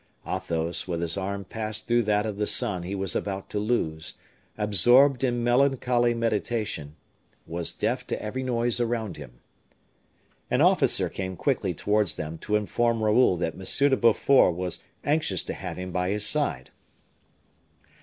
Athos, 0.25 0.87
with 0.87 0.99
his 0.99 1.15
arm 1.15 1.45
passed 1.45 1.85
through 1.85 2.01
that 2.01 2.25
of 2.25 2.37
the 2.37 2.47
son 2.47 2.81
he 2.81 2.95
was 2.95 3.15
about 3.15 3.51
to 3.51 3.59
lose, 3.59 4.15
absorbed 4.57 5.23
in 5.23 5.43
melancholy 5.43 6.15
meditation, 6.15 6.95
was 7.45 7.71
deaf 7.71 8.07
to 8.07 8.19
every 8.19 8.41
noise 8.41 8.79
around 8.79 9.17
him. 9.17 9.41
An 10.49 10.59
officer 10.59 11.07
came 11.07 11.35
quickly 11.37 11.75
towards 11.75 12.15
them 12.15 12.39
to 12.39 12.55
inform 12.55 13.03
Raoul 13.03 13.37
that 13.37 13.53
M. 13.53 13.89
de 13.91 13.95
Beaufort 13.95 14.55
was 14.55 14.79
anxious 15.03 15.43
to 15.43 15.53
have 15.53 15.77
him 15.77 15.91
by 15.91 16.09
his 16.09 16.25
side. 16.25 16.71